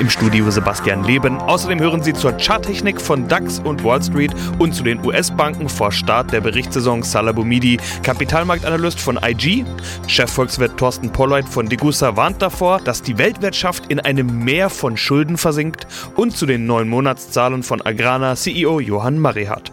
[0.00, 1.38] Im Studio Sebastian Leben.
[1.38, 5.92] Außerdem hören Sie zur Charttechnik von DAX und Wall Street und zu den US-Banken vor
[5.92, 9.64] Start der Berichtssaison Salah Boumidi, Kapitalmarktanalyst von IG.
[10.06, 15.36] Chefvolkswirt Thorsten Polleit von Degussa warnt davor, dass die Weltwirtschaft in einem Meer von Schulden
[15.36, 15.86] versinkt.
[16.16, 19.72] Und zu den neuen Monatszahlen von Agrana CEO Johann Marihat.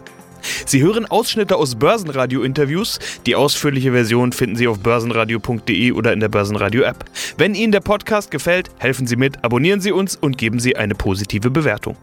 [0.66, 2.98] Sie hören Ausschnitte aus Börsenradio-Interviews.
[3.26, 7.04] Die ausführliche Version finden Sie auf börsenradio.de oder in der Börsenradio-App.
[7.36, 10.94] Wenn Ihnen der Podcast gefällt, helfen Sie mit, abonnieren Sie uns und geben Sie eine
[10.94, 11.96] positive Bewertung.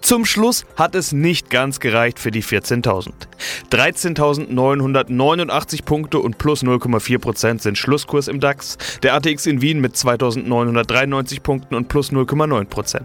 [0.00, 3.10] Zum Schluss hat es nicht ganz gereicht für die 14.000.
[3.70, 8.78] 13.989 Punkte und plus 0,4% sind Schlusskurs im DAX.
[9.02, 13.02] Der ATX in Wien mit 2.993 Punkten und plus 0,9%.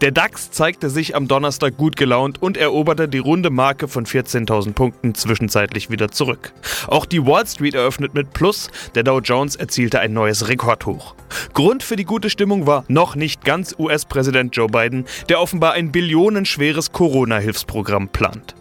[0.00, 4.72] Der DAX zeigte sich am Donnerstag gut gelaunt und eroberte die runde Marke von 14.000
[4.72, 6.52] Punkten zwischenzeitlich wieder zurück.
[6.86, 11.14] Auch die Wall Street eröffnet mit Plus, der Dow Jones erzielte ein neues Rekordhoch.
[11.52, 15.92] Grund für die gute Stimmung war noch nicht ganz US-Präsident Joe Biden, der offenbar ein
[15.92, 18.54] billionenschweres Corona-Hilfsprogramm plant.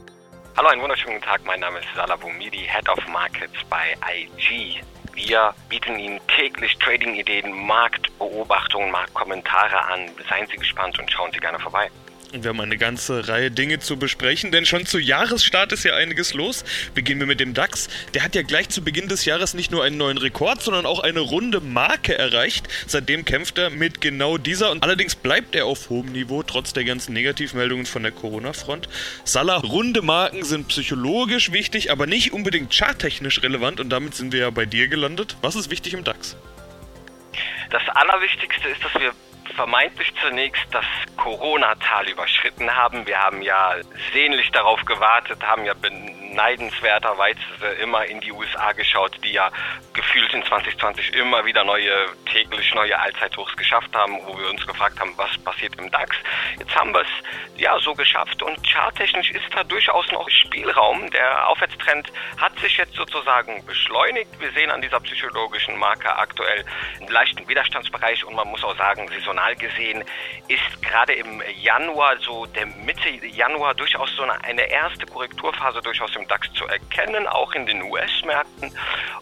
[0.57, 1.41] Hallo, einen wunderschönen Tag.
[1.45, 4.81] Mein Name ist Salah Boumidi, Head of Markets bei IG.
[5.15, 10.09] Wir bieten Ihnen täglich Trading-Ideen, Marktbeobachtungen, Marktkommentare an.
[10.29, 11.89] Seien Sie gespannt und schauen Sie gerne vorbei.
[12.33, 15.95] Und wir haben eine ganze Reihe Dinge zu besprechen, denn schon zu Jahresstart ist ja
[15.95, 16.65] einiges los.
[16.93, 17.87] Beginnen wir mit dem DAX.
[18.13, 20.99] Der hat ja gleich zu Beginn des Jahres nicht nur einen neuen Rekord, sondern auch
[20.99, 22.67] eine runde Marke erreicht.
[22.87, 26.83] Seitdem kämpft er mit genau dieser und allerdings bleibt er auf hohem Niveau, trotz der
[26.83, 28.89] ganzen Negativmeldungen von der Corona-Front.
[29.23, 34.41] Salah, runde Marken sind psychologisch wichtig, aber nicht unbedingt charttechnisch relevant und damit sind wir
[34.41, 35.37] ja bei dir gelandet.
[35.41, 36.35] Was ist wichtig im DAX?
[37.71, 39.13] Das Allerwichtigste ist, dass wir
[39.53, 40.85] vermeintlich zunächst das
[41.17, 43.05] Corona-Tal überschritten haben.
[43.07, 43.75] Wir haben ja
[44.13, 47.39] sehnlich darauf gewartet, haben ja beneidenswerterweise
[47.81, 49.51] immer in die USA geschaut, die ja
[49.93, 54.99] gefühlt in 2020 immer wieder neue, täglich neue Allzeithochs geschafft haben, wo wir uns gefragt
[54.99, 56.17] haben, was passiert im DAX.
[56.59, 57.07] Jetzt haben wir es
[57.57, 61.09] ja so geschafft und charttechnisch ist da durchaus noch Spielraum.
[61.11, 64.29] Der Aufwärtstrend hat sich jetzt sozusagen beschleunigt.
[64.39, 66.65] Wir sehen an dieser psychologischen Marke aktuell
[66.99, 70.03] einen leichten Widerstandsbereich und man muss auch sagen, saisonal gesehen
[70.49, 76.13] ist gerade im Januar, so der Mitte Januar durchaus so eine, eine erste Korrekturphase durchaus
[76.17, 78.77] im DAX zu erkennen, auch in den US-Märkten.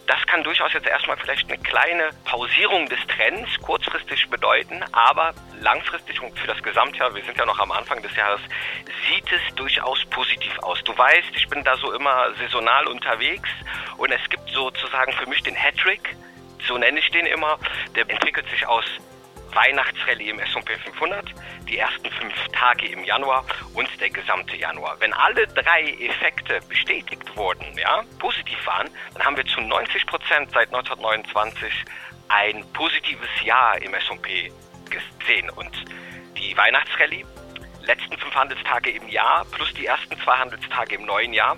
[0.08, 6.20] Das kann durchaus jetzt erstmal vielleicht eine kleine Pausierung des Trends kurzfristig bedeuten, aber langfristig
[6.20, 8.40] und für das Gesamtjahr, wir sind ja noch am Anfang des Jahres,
[9.08, 10.82] sieht es durchaus positiv aus.
[10.84, 13.48] Du weißt, ich bin da so immer saisonal unterwegs
[13.96, 16.16] und es gibt sozusagen für mich den Hattrick,
[16.66, 17.58] so nenne ich den immer,
[17.94, 18.84] der entwickelt sich aus
[19.54, 21.34] Weihnachtsrallye im S&P 500,
[21.68, 23.44] die ersten fünf Tage im Januar
[23.74, 24.96] und der gesamte Januar.
[25.00, 30.50] Wenn alle drei Effekte bestätigt wurden, ja, positiv waren, dann haben wir zu 90 Prozent
[30.52, 31.84] seit 1929
[32.28, 34.52] ein positives Jahr im S&P
[34.90, 35.72] gesehen und
[36.36, 37.24] die Weihnachtsrallye
[37.82, 41.56] letzten fünf Handelstage im Jahr plus die ersten zwei Handelstage im neuen Jahr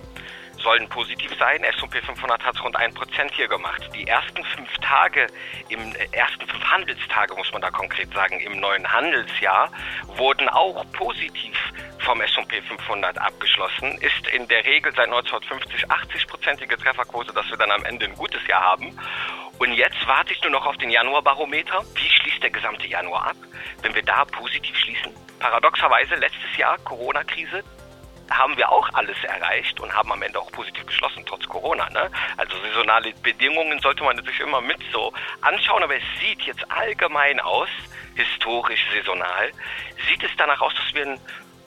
[0.59, 1.63] sollen positiv sein.
[1.65, 3.89] S&P 500 hat rund 1% hier gemacht.
[3.95, 5.27] Die ersten fünf Tage,
[5.69, 9.71] im äh, ersten fünf Handelstage, muss man da konkret sagen, im neuen Handelsjahr,
[10.17, 11.57] wurden auch positiv
[11.99, 13.99] vom S&P 500 abgeschlossen.
[13.99, 18.47] Ist in der Regel seit 1950 80-prozentige Trefferquote, dass wir dann am Ende ein gutes
[18.47, 18.99] Jahr haben.
[19.59, 21.83] Und jetzt warte ich nur noch auf den Januarbarometer.
[21.95, 23.37] Wie schließt der gesamte Januar ab?
[23.83, 27.65] Wenn wir da positiv schließen, paradoxerweise letztes Jahr Corona-Krise,
[28.31, 31.89] haben wir auch alles erreicht und haben am Ende auch positiv geschlossen, trotz Corona.
[31.91, 32.11] Ne?
[32.37, 37.41] Also saisonale Bedingungen sollte man sich immer mit so anschauen, aber es sieht jetzt allgemein
[37.41, 37.69] aus,
[38.15, 39.53] historisch saisonal,
[40.09, 41.21] sieht es danach aus, dass wir ein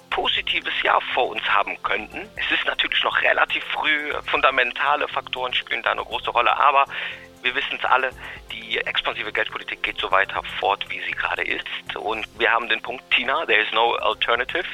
[0.10, 2.28] positives Jahr vor uns haben könnten.
[2.36, 6.86] Es ist natürlich noch relativ früh, fundamentale Faktoren spielen da eine große Rolle, aber
[7.42, 8.12] wir wissen es alle,
[8.52, 11.66] die expansive Geldpolitik geht so weiter fort, wie sie gerade ist.
[11.96, 14.66] Und wir haben den Punkt Tina, there is no alternative.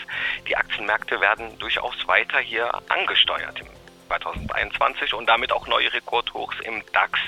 [0.47, 3.67] Die Aktienmärkte werden durchaus weiter hier angesteuert im
[4.07, 7.19] 2021 und damit auch neue Rekordhochs im DAX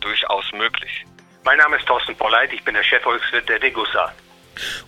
[0.00, 1.04] durchaus möglich.
[1.44, 4.12] Mein Name ist Thorsten Polleit, ich bin der Chefvolkswirt der Degussa.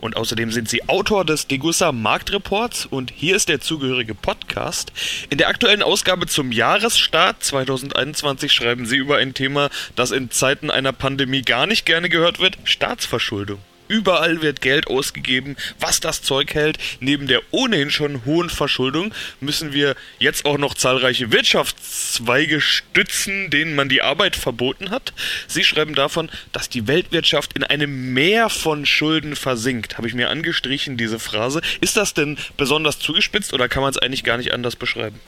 [0.01, 4.93] Und außerdem sind sie Autor des Degussa Marktreports und hier ist der zugehörige Podcast.
[5.31, 10.71] In der aktuellen Ausgabe zum Jahresstart 2021 schreiben sie über ein Thema, das in Zeiten
[10.71, 13.61] einer Pandemie gar nicht gerne gehört wird, Staatsverschuldung.
[13.89, 16.79] Überall wird Geld ausgegeben, was das Zeug hält.
[17.01, 23.75] Neben der ohnehin schon hohen Verschuldung müssen wir jetzt auch noch zahlreiche Wirtschaftszweige stützen, denen
[23.75, 25.13] man die Arbeit verboten hat.
[25.47, 29.99] Sie schreiben davon, dass die Weltwirtschaft in einem Meer von Schulden versinkt.
[29.99, 31.61] Habe ich mir angestrichen, diese Phrase.
[31.81, 35.21] Ist das denn besonders zugespitzt oder kann man es eigentlich gar nicht anders beschreiben?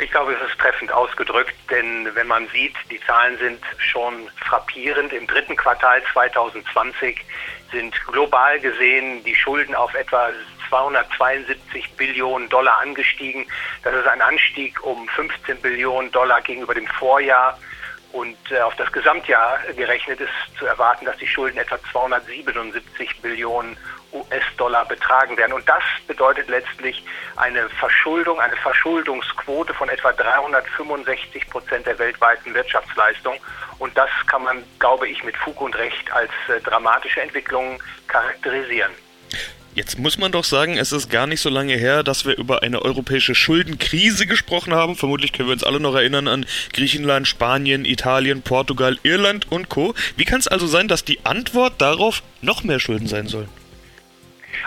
[0.00, 5.12] Ich glaube, es ist treffend ausgedrückt, denn wenn man sieht, die Zahlen sind schon frappierend.
[5.12, 7.22] Im dritten Quartal 2020
[7.70, 10.30] sind global gesehen die Schulden auf etwa
[10.70, 13.44] 272 Billionen Dollar angestiegen.
[13.82, 17.58] Das ist ein Anstieg um 15 Billionen Dollar gegenüber dem Vorjahr.
[18.12, 23.76] Und äh, auf das Gesamtjahr gerechnet ist zu erwarten, dass die Schulden etwa 277 Billionen
[24.12, 25.52] US-Dollar betragen werden.
[25.52, 27.02] Und das bedeutet letztlich
[27.36, 33.36] eine Verschuldung, eine Verschuldungsquote von etwa 365 Prozent der weltweiten Wirtschaftsleistung.
[33.78, 38.92] Und das kann man, glaube ich, mit Fug und Recht als äh, dramatische Entwicklung charakterisieren.
[39.72, 42.64] Jetzt muss man doch sagen, es ist gar nicht so lange her, dass wir über
[42.64, 44.96] eine europäische Schuldenkrise gesprochen haben.
[44.96, 49.94] Vermutlich können wir uns alle noch erinnern an Griechenland, Spanien, Italien, Portugal, Irland und Co.
[50.16, 53.48] Wie kann es also sein, dass die Antwort darauf noch mehr Schulden sein sollen?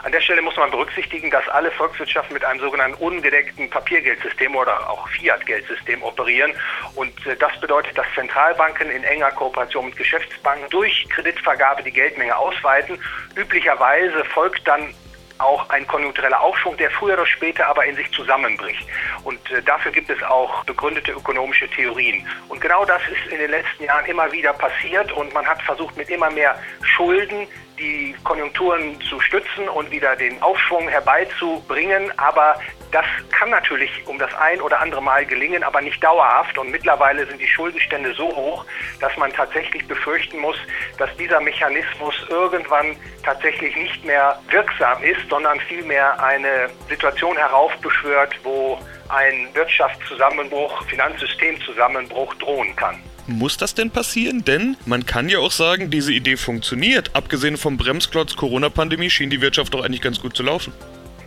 [0.03, 4.89] An der Stelle muss man berücksichtigen, dass alle Volkswirtschaften mit einem sogenannten ungedeckten Papiergeldsystem oder
[4.89, 6.51] auch Fiat-Geldsystem operieren.
[6.95, 12.35] Und äh, das bedeutet, dass Zentralbanken in enger Kooperation mit Geschäftsbanken durch Kreditvergabe die Geldmenge
[12.35, 13.00] ausweiten.
[13.35, 14.94] Üblicherweise folgt dann
[15.39, 18.85] auch ein konjunktureller Aufschwung, der früher oder später aber in sich zusammenbricht.
[19.24, 22.27] Und äh, dafür gibt es auch begründete ökonomische Theorien.
[22.50, 25.97] Und genau das ist in den letzten Jahren immer wieder passiert und man hat versucht,
[25.97, 27.47] mit immer mehr Schulden
[27.80, 32.12] die Konjunkturen zu stützen und wieder den Aufschwung herbeizubringen.
[32.18, 32.59] Aber
[32.93, 36.57] das kann natürlich um das ein oder andere Mal gelingen, aber nicht dauerhaft.
[36.57, 38.65] Und mittlerweile sind die Schuldenstände so hoch,
[39.01, 40.55] dass man tatsächlich befürchten muss,
[40.97, 48.77] dass dieser Mechanismus irgendwann tatsächlich nicht mehr wirksam ist, sondern vielmehr eine Situation heraufbeschwört, wo
[49.09, 53.01] ein Wirtschaftszusammenbruch, Finanzsystemzusammenbruch drohen kann.
[53.25, 54.43] Muss das denn passieren?
[54.43, 57.11] Denn man kann ja auch sagen, diese Idee funktioniert.
[57.15, 60.73] Abgesehen vom Bremsklotz Corona-Pandemie schien die Wirtschaft doch eigentlich ganz gut zu laufen.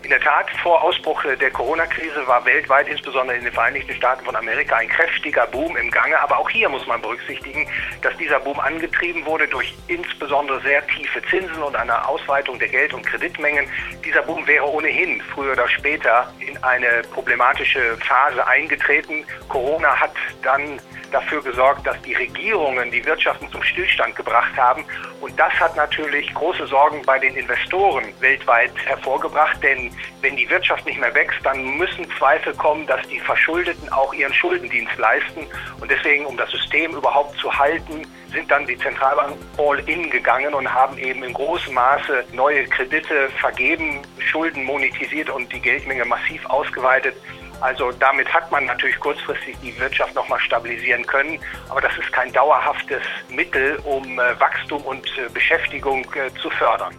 [0.06, 4.36] In der Tat, vor Ausbruch der Corona-Krise war weltweit, insbesondere in den Vereinigten Staaten von
[4.36, 6.20] Amerika, ein kräftiger Boom im Gange.
[6.20, 7.68] Aber auch hier muss man berücksichtigen,
[8.02, 12.94] dass dieser Boom angetrieben wurde durch insbesondere sehr tiefe Zinsen und eine Ausweitung der Geld-
[12.94, 13.66] und Kreditmengen.
[14.04, 19.24] Dieser Boom wäre ohnehin früher oder später in eine problematische Phase eingetreten.
[19.48, 20.12] Corona hat
[20.44, 20.78] dann
[21.10, 24.84] dafür gesorgt, dass die Regierungen die Wirtschaften zum Stillstand gebracht haben.
[25.20, 30.86] Und das hat natürlich große Sorgen bei den Investoren weltweit hervorgebracht, denn wenn die Wirtschaft
[30.86, 35.46] nicht mehr wächst, dann müssen Zweifel kommen, dass die Verschuldeten auch ihren Schuldendienst leisten.
[35.80, 40.52] Und deswegen, um das System überhaupt zu halten, sind dann die Zentralbanken all in gegangen
[40.54, 46.44] und haben eben in großem Maße neue Kredite vergeben, Schulden monetisiert und die Geldmenge massiv
[46.46, 47.14] ausgeweitet.
[47.60, 51.38] Also damit hat man natürlich kurzfristig die Wirtschaft nochmal stabilisieren können,
[51.70, 56.94] aber das ist kein dauerhaftes Mittel, um äh, Wachstum und äh, Beschäftigung äh, zu fördern.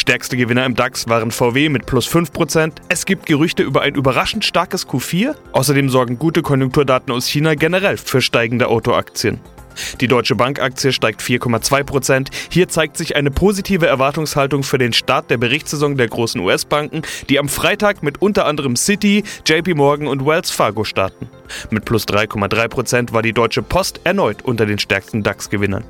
[0.00, 2.72] Stärkste Gewinner im DAX waren VW mit plus 5%.
[2.88, 5.34] Es gibt Gerüchte über ein überraschend starkes Q4.
[5.52, 9.40] Außerdem sorgen gute Konjunkturdaten aus China generell für steigende Autoaktien.
[10.00, 12.30] Die Deutsche Bank-Aktie steigt 4,2 Prozent.
[12.50, 17.38] Hier zeigt sich eine positive Erwartungshaltung für den Start der Berichtssaison der großen US-Banken, die
[17.38, 21.28] am Freitag mit unter anderem Citi, JP Morgan und Wells Fargo starten.
[21.70, 25.84] Mit plus 3,3 Prozent war die Deutsche Post erneut unter den stärksten DAX-Gewinnern.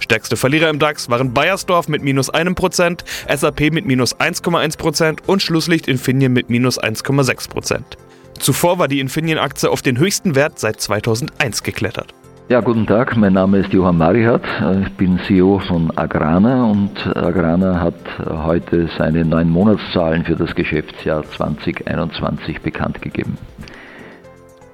[0.00, 5.28] Stärkste Verlierer im DAX waren Bayersdorf mit minus 1 Prozent, SAP mit minus 1,1 Prozent
[5.28, 7.96] und Schlusslicht Infineon mit minus 1,6 Prozent.
[8.38, 12.14] Zuvor war die Infineon-Aktie auf den höchsten Wert seit 2001 geklettert.
[12.48, 14.42] Ja, guten Tag, mein Name ist Johann Marihat,
[14.82, 21.24] ich bin CEO von Agrana und Agrana hat heute seine neun Monatszahlen für das Geschäftsjahr
[21.24, 23.36] 2021 bekannt gegeben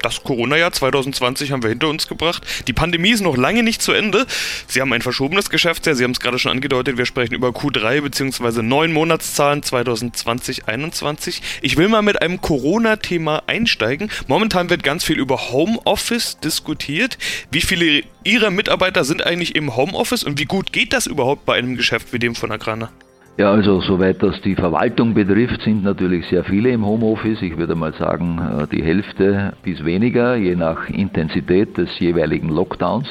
[0.03, 2.45] das Corona-Jahr 2020 haben wir hinter uns gebracht.
[2.67, 4.25] Die Pandemie ist noch lange nicht zu Ende.
[4.67, 5.95] Sie haben ein verschobenes Geschäftsjahr.
[5.95, 6.97] Sie haben es gerade schon angedeutet.
[6.97, 8.61] Wir sprechen über Q3 bzw.
[8.61, 11.41] neun Monatszahlen 2020-21.
[11.61, 14.11] Ich will mal mit einem Corona-Thema einsteigen.
[14.27, 17.17] Momentan wird ganz viel über Homeoffice diskutiert.
[17.51, 21.55] Wie viele Ihrer Mitarbeiter sind eigentlich im Homeoffice und wie gut geht das überhaupt bei
[21.55, 22.91] einem Geschäft wie dem von Agrana?
[23.35, 27.41] Ja, also soweit das die Verwaltung betrifft, sind natürlich sehr viele im Homeoffice.
[27.41, 33.07] Ich würde mal sagen, äh, die Hälfte bis weniger, je nach Intensität des jeweiligen Lockdowns.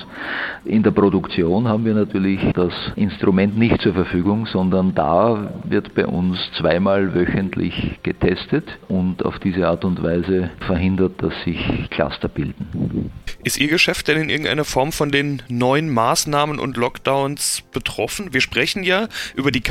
[0.64, 6.06] In der Produktion haben wir natürlich das Instrument nicht zur Verfügung, sondern da wird bei
[6.06, 11.58] uns zweimal wöchentlich getestet und auf diese Art und Weise verhindert, dass sich
[11.90, 13.10] Cluster bilden.
[13.42, 18.32] Ist Ihr Geschäft denn in irgendeiner Form von den neuen Maßnahmen und Lockdowns betroffen?
[18.32, 19.62] Wir sprechen ja über die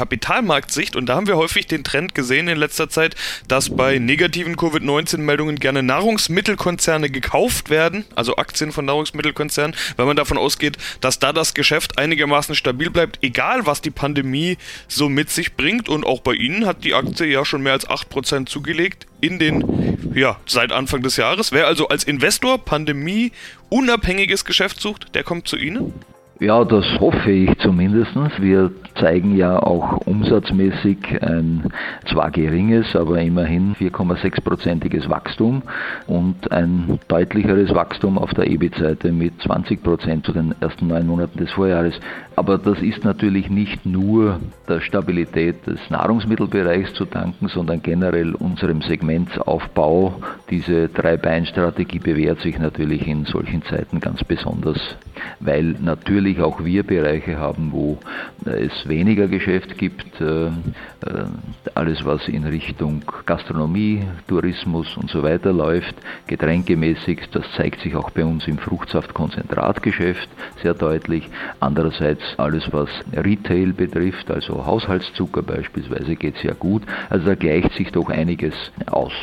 [0.42, 3.16] Kapitalmarktsicht und da haben wir häufig den Trend gesehen in letzter Zeit,
[3.48, 10.38] dass bei negativen Covid-19-Meldungen gerne Nahrungsmittelkonzerne gekauft werden, also Aktien von Nahrungsmittelkonzernen, weil man davon
[10.38, 14.58] ausgeht, dass da das Geschäft einigermaßen stabil bleibt, egal was die Pandemie
[14.88, 15.90] so mit sich bringt.
[15.90, 20.12] Und auch bei Ihnen hat die Aktie ja schon mehr als 8% zugelegt in den,
[20.16, 21.52] ja, seit Anfang des Jahres.
[21.52, 23.32] Wer also als Investor Pandemie
[23.70, 25.94] unabhängiges Geschäft sucht, der kommt zu Ihnen?
[26.40, 28.16] Ja, das hoffe ich zumindest.
[28.40, 31.72] Wir zeigen ja auch umsatzmäßig ein
[32.10, 35.64] zwar geringes, aber immerhin 4,6-prozentiges Wachstum
[36.08, 41.38] und ein deutlicheres Wachstum auf der EBIT-Seite mit 20 Prozent zu den ersten neun Monaten
[41.38, 42.00] des Vorjahres.
[42.36, 48.82] Aber das ist natürlich nicht nur der Stabilität des Nahrungsmittelbereichs zu danken, sondern generell unserem
[48.82, 50.16] Segmentsaufbau.
[50.50, 54.80] Diese Drei-Bein-Strategie bewährt sich natürlich in solchen Zeiten ganz besonders,
[55.40, 58.00] weil natürlich auch wir Bereiche haben, wo
[58.46, 60.20] es weniger Geschäft gibt.
[60.22, 60.52] Äh, äh,
[61.76, 65.96] alles, was in Richtung Gastronomie, Tourismus und so weiter läuft,
[66.28, 70.30] getränkemäßig, das zeigt sich auch bei uns im Fruchtsaftkonzentratgeschäft
[70.62, 71.30] sehr deutlich.
[71.60, 76.84] Andererseits alles, was Retail betrifft, also Haushaltszucker beispielsweise, geht sehr gut.
[77.10, 78.54] Also da gleicht sich doch einiges
[78.88, 79.14] aus.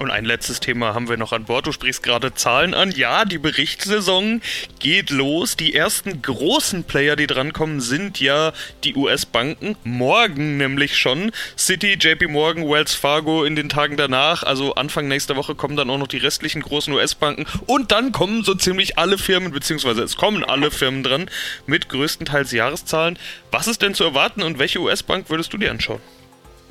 [0.00, 1.66] Und ein letztes Thema haben wir noch an Bord.
[1.66, 2.90] Du sprichst gerade Zahlen an.
[2.90, 4.42] Ja, die Berichtssaison
[4.80, 5.56] geht los.
[5.56, 9.76] Die ersten großen Player, die drankommen, sind ja die US-Banken.
[9.84, 11.30] Morgen nämlich schon.
[11.56, 14.42] City, JP Morgan, Wells Fargo in den Tagen danach.
[14.42, 17.46] Also Anfang nächster Woche kommen dann auch noch die restlichen großen US-Banken.
[17.66, 21.30] Und dann kommen so ziemlich alle Firmen, beziehungsweise es kommen alle Firmen dran
[21.66, 23.16] mit größtenteils Jahreszahlen.
[23.52, 26.00] Was ist denn zu erwarten und welche US-Bank würdest du dir anschauen?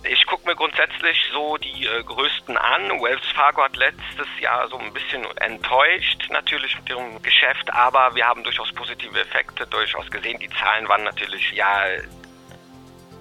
[0.05, 3.01] Ich gucke mir grundsätzlich so die äh, größten an.
[3.01, 8.25] Wells Fargo hat letztes Jahr so ein bisschen enttäuscht natürlich mit ihrem Geschäft, aber wir
[8.25, 10.39] haben durchaus positive Effekte durchaus gesehen.
[10.39, 11.86] Die Zahlen waren natürlich ja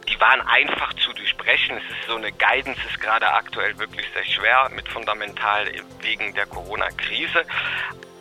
[0.08, 1.78] die waren einfach zu durchbrechen.
[1.78, 5.66] Es ist so eine Guidance ist gerade aktuell wirklich sehr schwer mit fundamental
[6.00, 7.44] wegen der Corona-Krise.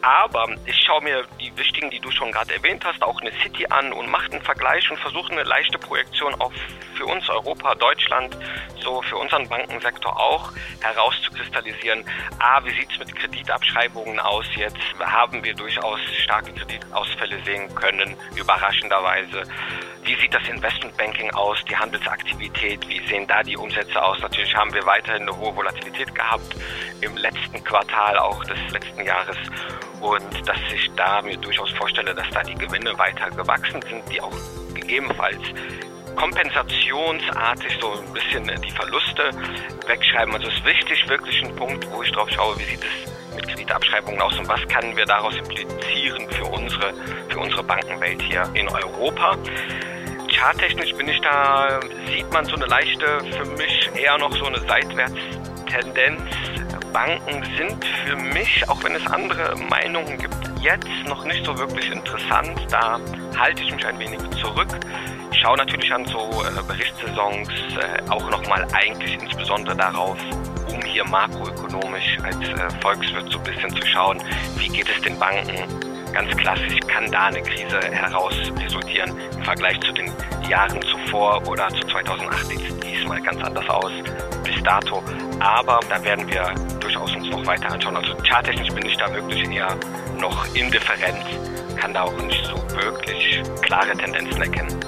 [0.02, 3.68] Aber ich schaue mir die wichtigen, die du schon gerade erwähnt hast, auch eine City
[3.68, 6.52] an und mache einen Vergleich und versuche eine leichte Projektion auch
[6.96, 8.36] für uns Europa, Deutschland,
[8.82, 12.04] so für unseren Bankensektor auch herauszukristallisieren.
[12.40, 14.78] A, wie sieht es mit Kreditabschreibungen aus jetzt?
[15.00, 19.44] Haben wir durchaus starke Kreditausfälle sehen können, überraschenderweise.
[20.04, 24.20] Wie sieht das Investmentbanking aus, die Handelsaktivität, wie sehen da die Umsätze aus?
[24.20, 26.56] Natürlich haben wir weiterhin eine hohe Volatilität gehabt
[27.02, 29.38] im letzten Quartal auch des letzten Jahres
[30.02, 34.22] und dass ich da mir durchaus vorstelle, dass da die Gewinne weiter gewachsen sind, die
[34.22, 34.34] auch
[34.74, 35.42] gegebenenfalls
[36.16, 39.32] kompensationsartig so ein bisschen die Verluste
[39.88, 40.34] wegschreiben.
[40.34, 43.48] Also es ist wichtig, wirklich ein Punkt, wo ich drauf schaue, wie sieht es mit
[43.48, 46.94] Kreditabschreibungen aus und was können wir daraus implizieren für unsere,
[47.30, 49.38] für unsere Bankenwelt hier in Europa.
[50.30, 54.60] Charttechnisch bin ich da, sieht man so eine leichte, für mich eher noch so eine
[54.60, 56.22] Seitwärtstendenz.
[56.94, 61.90] Banken sind für mich, auch wenn es andere Meinungen gibt, jetzt noch nicht so wirklich
[61.92, 62.60] interessant.
[62.70, 63.00] Da
[63.38, 64.70] halte ich mich ein wenig zurück.
[65.32, 70.18] Ich schaue natürlich an so äh, Berichtssaisons äh, auch nochmal eigentlich insbesondere darauf,
[70.68, 74.22] um hier makroökonomisch als äh, Volkswirt so ein bisschen zu schauen,
[74.58, 79.12] wie geht es den Banken ganz klassisch kann da eine Krise heraus resultieren.
[79.38, 80.12] Im Vergleich zu den
[80.50, 83.92] Jahren zuvor oder zu 2008 sieht es diesmal ganz anders aus
[84.44, 85.04] bis dato.
[85.40, 87.96] Aber da werden wir durchaus uns noch weiter anschauen.
[87.98, 89.76] Also charttechnisch bin ich da wirklich eher
[90.20, 91.26] noch indifferent,
[91.78, 94.80] kann da auch nicht so wirklich klare Tendenzen erkennen.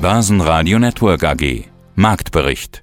[0.00, 1.64] Börsenradio Network AG
[1.94, 2.82] Marktbericht